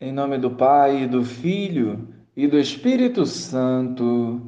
[0.00, 4.40] Em nome do Pai, do Filho e do Espírito Santo.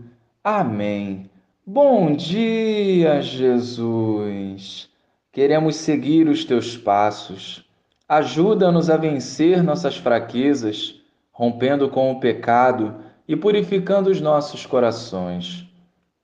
[0.45, 1.29] Amém.
[1.67, 4.89] Bom dia, Jesus.
[5.33, 7.69] Queremos seguir os teus passos.
[8.09, 11.01] Ajuda-nos a vencer nossas fraquezas,
[11.33, 12.95] rompendo com o pecado
[13.27, 15.69] e purificando os nossos corações.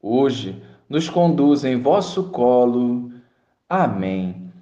[0.01, 3.11] Hoje, nos conduz em vosso colo.
[3.69, 4.53] Amém.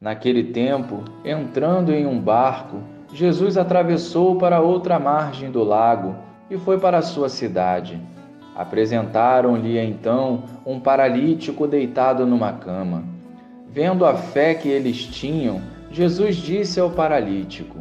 [0.00, 6.16] Naquele tempo, entrando em um barco, Jesus atravessou para outra margem do lago
[6.50, 7.96] e foi para sua cidade.
[8.56, 13.04] Apresentaram-lhe então um paralítico deitado numa cama.
[13.70, 17.78] Vendo a fé que eles tinham, Jesus disse ao paralítico: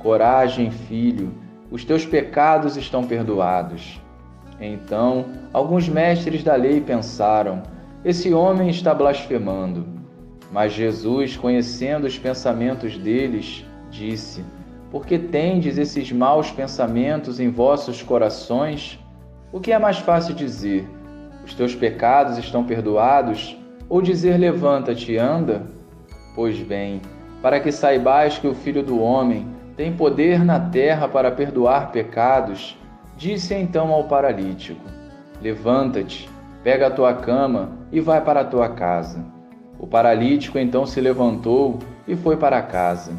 [0.00, 1.34] Coragem, filho,
[1.68, 4.00] os teus pecados estão perdoados.
[4.60, 7.64] Então, alguns mestres da lei pensaram:
[8.04, 9.84] Esse homem está blasfemando.
[10.52, 14.44] Mas Jesus, conhecendo os pensamentos deles, disse:
[14.90, 18.98] Porque tendes esses maus pensamentos em vossos corações?
[19.52, 20.88] O que é mais fácil dizer?
[21.44, 23.56] Os teus pecados estão perdoados?
[23.88, 25.66] Ou dizer: Levanta-te e anda?
[26.34, 27.02] Pois bem,
[27.42, 32.76] para que saibais que o Filho do Homem tem poder na terra para perdoar pecados,
[33.16, 34.80] disse então ao paralítico:
[35.42, 36.28] Levanta-te,
[36.64, 39.22] pega a tua cama e vai para a tua casa.
[39.78, 43.12] O paralítico então se levantou e foi para casa.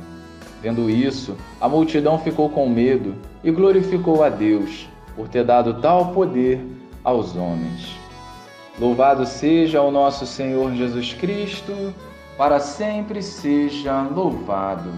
[0.64, 6.14] Vendo isso, a multidão ficou com medo e glorificou a Deus por ter dado tal
[6.14, 6.66] poder
[7.04, 7.98] aos homens.
[8.80, 11.94] Louvado seja o nosso Senhor Jesus Cristo,
[12.38, 14.90] para sempre seja louvado.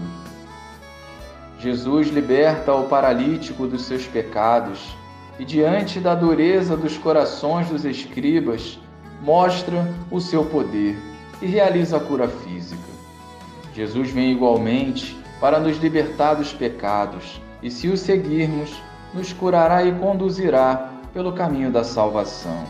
[1.58, 4.96] Jesus liberta o paralítico dos seus pecados
[5.36, 8.78] e, diante da dureza dos corações dos escribas,
[9.20, 10.96] mostra o seu poder
[11.42, 12.86] e realiza a cura física.
[13.74, 18.80] Jesus vem igualmente para nos libertar dos pecados, e se o seguirmos,
[19.12, 22.64] nos curará e conduzirá pelo caminho da salvação.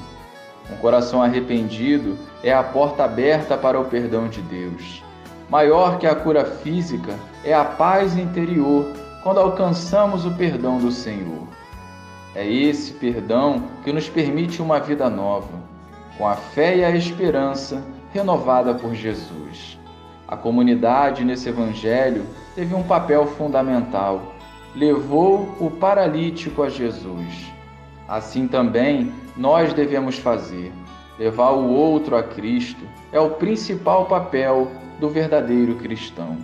[0.70, 5.02] Um coração arrependido é a porta aberta para o perdão de Deus.
[5.48, 8.86] Maior que a cura física é a paz interior
[9.22, 11.46] quando alcançamos o perdão do Senhor.
[12.34, 15.58] É esse perdão que nos permite uma vida nova,
[16.18, 19.78] com a fé e a esperança renovada por Jesus.
[20.28, 22.26] A comunidade nesse evangelho
[22.56, 24.34] teve um papel fundamental.
[24.74, 27.46] Levou o paralítico a Jesus.
[28.08, 30.72] Assim também nós devemos fazer.
[31.16, 36.36] Levar o outro a Cristo é o principal papel do verdadeiro cristão.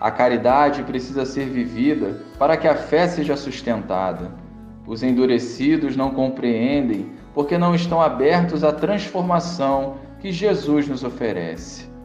[0.00, 4.30] A caridade precisa ser vivida para que a fé seja sustentada.
[4.86, 11.97] Os endurecidos não compreendem porque não estão abertos à transformação que Jesus nos oferece.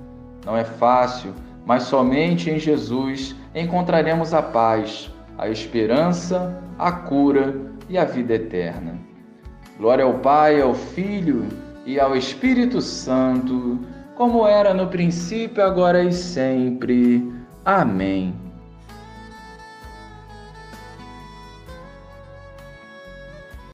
[0.46, 1.34] Não é fácil,
[1.66, 7.56] mas somente em Jesus encontraremos a paz, a esperança, a cura
[7.90, 8.98] e a vida eterna.
[9.78, 11.46] Glória ao Pai, ao Filho
[11.86, 13.80] e ao Espírito Santo,
[14.16, 17.32] como era no princípio, agora e sempre.
[17.66, 18.43] Amém.